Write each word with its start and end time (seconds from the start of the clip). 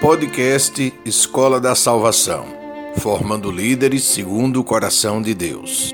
Podcast 0.00 0.94
Escola 1.04 1.60
da 1.60 1.74
Salvação, 1.74 2.46
formando 2.96 3.50
líderes 3.50 4.04
segundo 4.04 4.58
o 4.58 4.64
coração 4.64 5.20
de 5.20 5.34
Deus. 5.34 5.92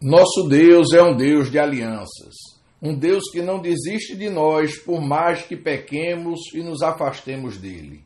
Nosso 0.00 0.48
Deus 0.48 0.94
é 0.94 1.02
um 1.02 1.14
Deus 1.14 1.50
de 1.50 1.58
alianças, 1.58 2.34
um 2.80 2.94
Deus 2.94 3.24
que 3.30 3.42
não 3.42 3.60
desiste 3.60 4.16
de 4.16 4.30
nós 4.30 4.78
por 4.78 5.02
mais 5.02 5.42
que 5.42 5.58
pequemos 5.58 6.40
e 6.54 6.62
nos 6.62 6.80
afastemos 6.80 7.58
dele. 7.58 8.02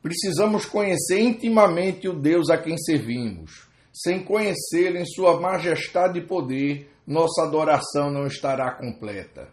Precisamos 0.00 0.64
conhecer 0.66 1.18
intimamente 1.18 2.06
o 2.06 2.12
Deus 2.12 2.48
a 2.48 2.56
quem 2.56 2.78
servimos. 2.78 3.71
Sem 3.92 4.24
conhecê-lo 4.24 4.96
em 4.96 5.04
sua 5.04 5.38
majestade 5.38 6.18
e 6.18 6.26
poder, 6.26 6.90
nossa 7.06 7.42
adoração 7.42 8.10
não 8.10 8.26
estará 8.26 8.72
completa. 8.72 9.48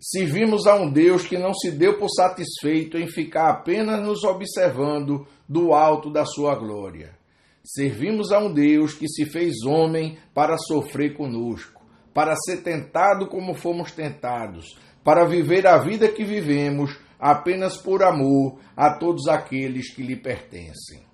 Servimos 0.00 0.66
a 0.66 0.74
um 0.74 0.90
Deus 0.90 1.24
que 1.26 1.38
não 1.38 1.54
se 1.54 1.70
deu 1.70 1.96
por 1.96 2.08
satisfeito 2.08 2.98
em 2.98 3.06
ficar 3.06 3.50
apenas 3.50 4.04
nos 4.04 4.24
observando 4.24 5.24
do 5.48 5.72
alto 5.72 6.10
da 6.10 6.24
sua 6.24 6.56
glória. 6.56 7.16
Servimos 7.62 8.32
a 8.32 8.40
um 8.40 8.52
Deus 8.52 8.94
que 8.94 9.06
se 9.06 9.24
fez 9.26 9.62
homem 9.64 10.18
para 10.34 10.58
sofrer 10.58 11.14
conosco, 11.14 11.86
para 12.12 12.34
ser 12.34 12.64
tentado 12.64 13.28
como 13.28 13.54
fomos 13.54 13.92
tentados, 13.92 14.76
para 15.04 15.24
viver 15.24 15.68
a 15.68 15.78
vida 15.78 16.08
que 16.08 16.24
vivemos 16.24 16.98
apenas 17.16 17.76
por 17.76 18.02
amor 18.02 18.58
a 18.76 18.98
todos 18.98 19.28
aqueles 19.28 19.94
que 19.94 20.02
lhe 20.02 20.16
pertencem. 20.16 21.11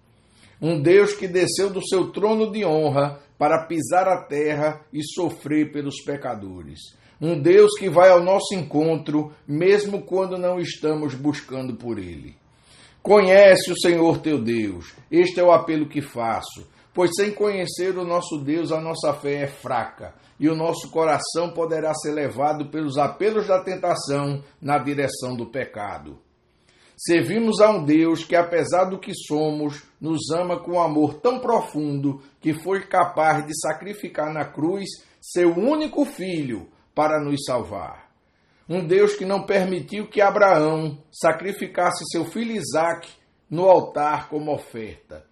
Um 0.61 0.81
Deus 0.81 1.13
que 1.13 1.29
desceu 1.29 1.71
do 1.71 1.87
seu 1.87 2.11
trono 2.11 2.51
de 2.51 2.65
honra 2.65 3.21
para 3.39 3.67
pisar 3.67 4.09
a 4.09 4.25
terra 4.25 4.81
e 4.93 5.03
sofrer 5.03 5.71
pelos 5.71 6.03
pecadores. 6.03 6.81
Um 7.21 7.41
Deus 7.41 7.79
que 7.79 7.89
vai 7.89 8.11
ao 8.11 8.23
nosso 8.23 8.55
encontro, 8.55 9.33
mesmo 9.47 10.03
quando 10.03 10.37
não 10.37 10.59
estamos 10.59 11.15
buscando 11.15 11.75
por 11.75 11.99
Ele. 11.99 12.37
Conhece 13.03 13.71
o 13.71 13.81
Senhor 13.81 14.19
teu 14.19 14.43
Deus, 14.43 14.95
este 15.11 15.41
é 15.41 15.43
o 15.43 15.53
apelo 15.53 15.89
que 15.89 16.03
faço, 16.03 16.69
pois 16.93 17.11
sem 17.15 17.33
conhecer 17.33 17.97
o 17.97 18.05
nosso 18.05 18.39
Deus 18.39 18.73
a 18.73 18.81
nossa 18.81 19.15
fé 19.15 19.45
é 19.45 19.47
fraca 19.47 20.15
e 20.39 20.49
o 20.49 20.55
nosso 20.55 20.91
coração 20.91 21.51
poderá 21.51 21.95
ser 21.95 22.13
levado 22.13 22.67
pelos 22.67 22.99
apelos 22.99 23.47
da 23.47 23.63
tentação 23.63 24.43
na 24.61 24.79
direção 24.79 25.37
do 25.37 25.47
pecado. 25.47 26.19
Servimos 26.99 27.61
a 27.61 27.71
um 27.71 27.85
Deus 27.85 28.25
que, 28.25 28.35
apesar 28.35 28.87
do 28.87 28.99
que 28.99 29.13
somos, 29.15 29.85
nos 30.01 30.31
ama 30.33 30.59
com 30.59 30.73
um 30.73 30.81
amor 30.81 31.15
tão 31.15 31.39
profundo 31.39 32.21
que 32.41 32.53
foi 32.53 32.87
capaz 32.87 33.47
de 33.47 33.53
sacrificar 33.61 34.33
na 34.33 34.45
cruz 34.45 34.85
seu 35.21 35.57
único 35.57 36.05
filho 36.05 36.69
para 36.95 37.23
nos 37.23 37.45
salvar. 37.47 38.11
Um 38.69 38.85
Deus 38.85 39.15
que 39.15 39.25
não 39.25 39.47
permitiu 39.47 40.09
que 40.09 40.21
Abraão 40.21 40.99
sacrificasse 41.13 42.05
seu 42.11 42.25
filho 42.25 42.57
Isaque 42.57 43.13
no 43.49 43.69
altar 43.69 44.29
como 44.29 44.53
oferta 44.53 45.29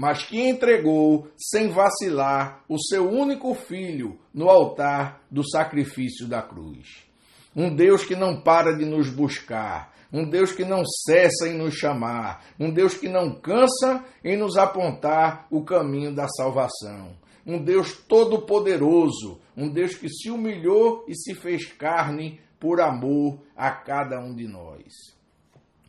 mas 0.00 0.24
que 0.24 0.40
entregou, 0.40 1.28
sem 1.36 1.68
vacilar, 1.68 2.64
o 2.66 2.78
seu 2.78 3.06
único 3.06 3.52
filho 3.52 4.18
no 4.32 4.48
altar 4.48 5.20
do 5.30 5.46
sacrifício 5.46 6.26
da 6.26 6.40
cruz. 6.40 7.09
Um 7.54 7.74
Deus 7.74 8.04
que 8.04 8.14
não 8.14 8.40
para 8.40 8.76
de 8.76 8.84
nos 8.84 9.10
buscar, 9.10 9.92
um 10.12 10.28
Deus 10.28 10.52
que 10.52 10.64
não 10.64 10.84
cessa 10.84 11.48
em 11.48 11.56
nos 11.56 11.74
chamar, 11.74 12.44
um 12.58 12.70
Deus 12.70 12.94
que 12.94 13.08
não 13.08 13.32
cansa 13.32 14.04
em 14.24 14.36
nos 14.36 14.56
apontar 14.56 15.46
o 15.50 15.62
caminho 15.62 16.14
da 16.14 16.28
salvação. 16.28 17.16
Um 17.46 17.62
Deus 17.62 17.92
todo-poderoso, 18.08 19.40
um 19.56 19.68
Deus 19.68 19.94
que 19.94 20.08
se 20.08 20.30
humilhou 20.30 21.04
e 21.08 21.14
se 21.14 21.34
fez 21.34 21.66
carne 21.72 22.40
por 22.58 22.80
amor 22.80 23.38
a 23.56 23.70
cada 23.70 24.20
um 24.20 24.34
de 24.34 24.46
nós. 24.46 25.18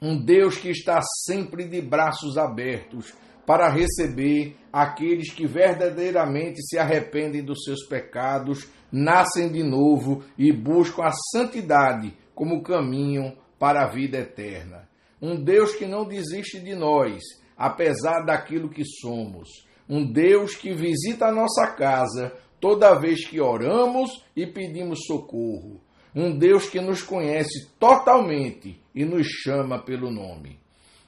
Um 0.02 0.18
Deus 0.18 0.58
que 0.58 0.70
está 0.70 1.00
sempre 1.26 1.66
de 1.68 1.82
braços 1.82 2.38
abertos 2.38 3.14
para 3.46 3.70
receber 3.70 4.56
aqueles 4.72 5.34
que 5.34 5.46
verdadeiramente 5.46 6.62
se 6.62 6.78
arrependem 6.78 7.44
dos 7.44 7.64
seus 7.64 7.86
pecados, 7.88 8.70
nascem 8.92 9.52
de 9.52 9.64
novo 9.64 10.24
e 10.38 10.52
buscam 10.52 11.04
a 11.04 11.12
santidade 11.32 12.14
como 12.34 12.64
caminho 12.64 13.36
para 13.60 13.84
a 13.84 13.92
vida 13.92 14.18
eterna. 14.18 14.90
Um 15.22 15.42
Deus 15.44 15.76
que 15.76 15.86
não 15.86 16.06
desiste 16.06 16.60
de 16.60 16.74
nós, 16.74 17.22
apesar 17.58 18.22
daquilo 18.26 18.70
que 18.70 18.84
somos. 18.84 19.50
Um 19.88 20.10
Deus 20.10 20.56
que 20.56 20.74
visita 20.74 21.28
a 21.28 21.32
nossa 21.32 21.68
casa 21.68 22.34
toda 22.60 22.98
vez 23.00 23.28
que 23.28 23.42
oramos 23.42 24.24
e 24.36 24.48
pedimos 24.48 25.06
socorro. 25.06 25.82
Um 26.16 26.38
Deus 26.38 26.70
que 26.70 26.80
nos 26.80 27.02
conhece 27.02 27.70
totalmente 27.80 28.82
e 28.94 29.04
nos 29.04 29.28
chama 29.28 29.84
pelo 29.84 30.12
nome. 30.12 30.61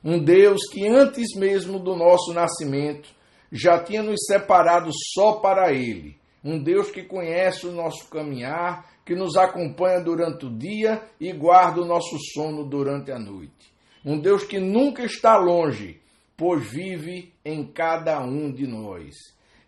Um 0.03 0.21
Deus 0.21 0.61
que 0.69 0.85
antes 0.85 1.33
mesmo 1.37 1.79
do 1.79 1.95
nosso 1.95 2.33
nascimento 2.33 3.09
já 3.49 3.81
tinha 3.81 4.03
nos 4.03 4.25
separado 4.25 4.91
só 5.13 5.33
para 5.33 5.71
Ele. 5.71 6.17
Um 6.43 6.61
Deus 6.61 6.91
que 6.91 7.03
conhece 7.03 7.65
o 7.65 7.71
nosso 7.71 8.09
caminhar, 8.09 8.85
que 9.05 9.15
nos 9.15 9.37
acompanha 9.37 10.01
durante 10.01 10.45
o 10.45 10.49
dia 10.49 11.01
e 11.19 11.31
guarda 11.31 11.81
o 11.81 11.85
nosso 11.85 12.17
sono 12.33 12.65
durante 12.65 13.11
a 13.11 13.19
noite. 13.19 13.73
Um 14.03 14.19
Deus 14.19 14.43
que 14.43 14.59
nunca 14.59 15.05
está 15.05 15.37
longe, 15.37 16.01
pois 16.35 16.69
vive 16.69 17.31
em 17.45 17.65
cada 17.65 18.21
um 18.21 18.51
de 18.51 18.67
nós. 18.67 19.13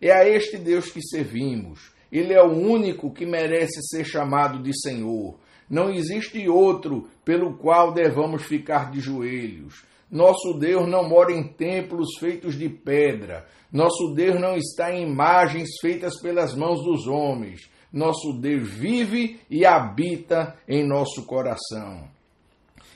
É 0.01 0.11
a 0.11 0.27
este 0.27 0.57
Deus 0.57 0.91
que 0.91 1.01
servimos. 1.01 1.93
Ele 2.11 2.33
é 2.33 2.41
o 2.41 2.51
único 2.51 3.13
que 3.13 3.25
merece 3.25 3.81
ser 3.83 4.03
chamado 4.03 4.61
de 4.61 4.77
Senhor. 4.81 5.39
Não 5.69 5.89
existe 5.89 6.47
outro 6.49 7.09
pelo 7.23 7.57
qual 7.57 7.93
devamos 7.93 8.43
ficar 8.43 8.91
de 8.91 8.99
joelhos. 8.99 9.83
Nosso 10.09 10.53
Deus 10.59 10.87
não 10.87 11.07
mora 11.07 11.31
em 11.31 11.47
templos 11.47 12.17
feitos 12.19 12.57
de 12.57 12.69
pedra. 12.69 13.45
Nosso 13.71 14.13
Deus 14.13 14.39
não 14.39 14.55
está 14.55 14.93
em 14.93 15.03
imagens 15.03 15.69
feitas 15.81 16.19
pelas 16.21 16.55
mãos 16.55 16.83
dos 16.83 17.07
homens. 17.07 17.69
Nosso 17.91 18.33
Deus 18.33 18.69
vive 18.69 19.39
e 19.49 19.65
habita 19.65 20.55
em 20.67 20.87
nosso 20.87 21.25
coração. 21.25 22.07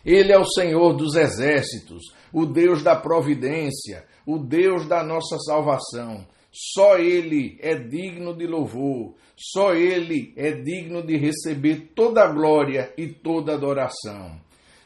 Ele 0.05 0.31
é 0.31 0.37
o 0.37 0.45
Senhor 0.45 0.93
dos 0.93 1.15
exércitos, 1.15 2.03
o 2.31 2.45
Deus 2.45 2.83
da 2.83 2.95
providência, 2.95 4.05
o 4.25 4.37
Deus 4.37 4.87
da 4.87 5.03
nossa 5.03 5.37
salvação. 5.39 6.25
Só 6.51 6.97
Ele 6.97 7.57
é 7.61 7.75
digno 7.75 8.35
de 8.35 8.47
louvor, 8.47 9.15
só 9.35 9.73
Ele 9.73 10.33
é 10.35 10.51
digno 10.51 11.01
de 11.01 11.15
receber 11.17 11.91
toda 11.95 12.23
a 12.23 12.27
glória 12.27 12.93
e 12.97 13.07
toda 13.07 13.51
a 13.51 13.55
adoração. 13.55 14.39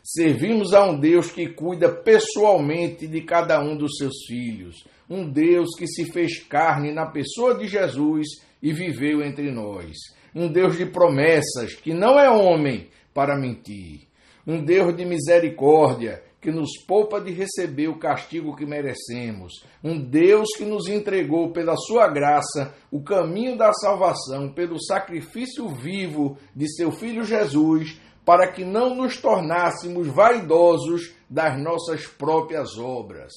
Servimos 0.06 0.74
a 0.74 0.84
um 0.84 1.00
Deus 1.00 1.32
que 1.32 1.48
cuida 1.48 1.90
pessoalmente 1.90 3.08
de 3.08 3.22
cada 3.22 3.64
um 3.64 3.78
dos 3.78 3.96
seus 3.98 4.26
filhos, 4.28 4.86
um 5.10 5.26
Deus 5.30 5.70
que 5.78 5.88
se 5.88 6.12
fez 6.12 6.44
carne 6.44 6.92
na 6.92 7.06
pessoa 7.06 7.56
de 7.56 7.68
Jesus 7.68 8.28
e 8.62 8.74
viveu 8.74 9.24
entre 9.24 9.50
nós, 9.50 9.96
um 10.36 10.52
Deus 10.52 10.76
de 10.78 10.86
promessas 10.86 11.76
que 11.76 11.94
não 11.94 12.20
é 12.20 12.30
homem 12.30 12.90
para 13.14 13.40
mentir, 13.40 14.02
um 14.46 14.62
Deus 14.62 14.94
de 14.94 15.06
misericórdia 15.06 16.22
que 16.42 16.52
nos 16.52 16.72
poupa 16.86 17.22
de 17.22 17.32
receber 17.32 17.88
o 17.88 17.98
castigo 17.98 18.54
que 18.58 18.66
merecemos, 18.66 19.64
um 19.82 19.98
Deus 19.98 20.50
que 20.58 20.66
nos 20.66 20.90
entregou 20.90 21.54
pela 21.54 21.78
sua 21.78 22.10
graça 22.10 22.76
o 22.92 23.02
caminho 23.02 23.58
da 23.58 23.72
salvação 23.72 24.52
pelo 24.52 24.78
sacrifício 24.84 25.70
vivo 25.70 26.38
de 26.54 26.68
seu 26.76 26.92
filho 26.92 27.24
Jesus 27.24 27.98
para 28.26 28.52
que 28.52 28.64
não 28.64 28.96
nos 28.96 29.18
tornássemos 29.18 30.08
vaidosos 30.08 31.14
das 31.30 31.60
nossas 31.62 32.06
próprias 32.06 32.78
obras. 32.78 33.32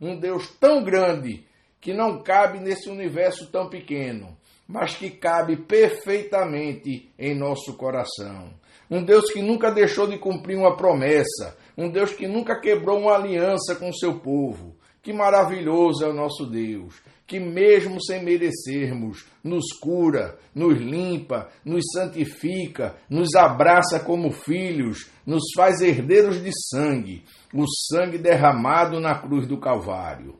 Um 0.00 0.18
Deus 0.18 0.48
tão 0.60 0.84
grande 0.84 1.46
que 1.80 1.94
não 1.94 2.22
cabe 2.22 2.58
nesse 2.58 2.88
universo 2.90 3.50
tão 3.50 3.68
pequeno, 3.68 4.36
mas 4.66 4.94
que 4.94 5.10
cabe 5.10 5.56
perfeitamente 5.56 7.10
em 7.18 7.34
nosso 7.34 7.74
coração. 7.74 8.50
Um 8.90 9.02
Deus 9.02 9.30
que 9.32 9.40
nunca 9.40 9.70
deixou 9.70 10.06
de 10.06 10.18
cumprir 10.18 10.56
uma 10.56 10.76
promessa, 10.76 11.56
um 11.76 11.88
Deus 11.88 12.12
que 12.12 12.26
nunca 12.26 12.60
quebrou 12.60 13.00
uma 13.00 13.14
aliança 13.14 13.74
com 13.74 13.92
seu 13.92 14.18
povo. 14.18 14.76
Que 15.06 15.12
maravilhoso 15.12 16.04
é 16.04 16.08
o 16.08 16.12
nosso 16.12 16.44
Deus! 16.44 17.00
que, 17.28 17.38
mesmo 17.38 18.02
sem 18.04 18.24
merecermos, 18.24 19.24
nos 19.42 19.66
cura, 19.80 20.36
nos 20.52 20.80
limpa, 20.80 21.48
nos 21.64 21.84
santifica, 21.92 22.96
nos 23.08 23.34
abraça 23.36 24.00
como 24.00 24.32
filhos, 24.32 25.08
nos 25.24 25.42
faz 25.56 25.80
herdeiros 25.80 26.42
de 26.42 26.50
sangue, 26.70 27.22
o 27.54 27.64
sangue 27.88 28.18
derramado 28.18 28.98
na 28.98 29.16
cruz 29.16 29.46
do 29.46 29.58
Calvário. 29.58 30.34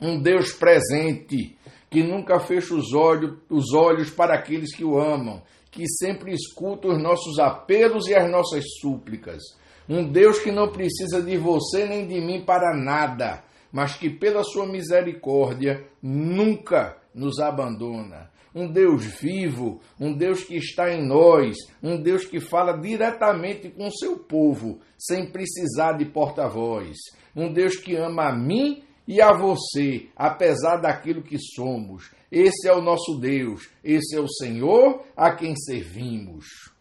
Um 0.00 0.20
Deus 0.20 0.52
presente, 0.52 1.56
que 1.90 2.00
nunca 2.00 2.38
fecha 2.38 2.74
os 2.74 2.92
olhos, 2.92 3.36
os 3.50 3.72
olhos 3.72 4.10
para 4.10 4.34
aqueles 4.34 4.74
que 4.76 4.84
o 4.84 4.96
amam, 4.96 5.42
que 5.72 5.84
sempre 5.88 6.32
escuta 6.32 6.86
os 6.86 7.02
nossos 7.02 7.40
apelos 7.40 8.06
e 8.06 8.14
as 8.14 8.30
nossas 8.30 8.64
súplicas. 8.80 9.42
Um 9.88 10.08
Deus 10.08 10.38
que 10.38 10.52
não 10.52 10.70
precisa 10.70 11.20
de 11.20 11.36
você 11.36 11.84
nem 11.84 12.06
de 12.06 12.20
mim 12.20 12.44
para 12.44 12.76
nada 12.76 13.48
mas 13.72 13.94
que 13.96 14.10
pela 14.10 14.42
sua 14.42 14.66
misericórdia 14.66 15.84
nunca 16.02 16.96
nos 17.14 17.38
abandona. 17.38 18.30
Um 18.54 18.70
Deus 18.70 19.04
vivo, 19.04 19.80
um 20.00 20.12
Deus 20.12 20.42
que 20.42 20.56
está 20.56 20.92
em 20.92 21.06
nós, 21.06 21.56
um 21.82 22.00
Deus 22.00 22.24
que 22.24 22.40
fala 22.40 22.72
diretamente 22.72 23.68
com 23.68 23.86
o 23.86 23.96
seu 23.96 24.18
povo, 24.18 24.80
sem 24.98 25.30
precisar 25.30 25.92
de 25.92 26.06
porta-voz. 26.06 26.96
Um 27.36 27.52
Deus 27.52 27.76
que 27.76 27.94
ama 27.94 28.28
a 28.28 28.36
mim 28.36 28.82
e 29.06 29.20
a 29.20 29.32
você, 29.32 30.08
apesar 30.16 30.76
daquilo 30.78 31.22
que 31.22 31.38
somos. 31.38 32.10
Esse 32.30 32.68
é 32.68 32.74
o 32.74 32.82
nosso 32.82 33.18
Deus, 33.18 33.70
esse 33.82 34.16
é 34.16 34.20
o 34.20 34.28
Senhor 34.28 35.02
a 35.16 35.30
quem 35.34 35.54
servimos. 35.56 36.77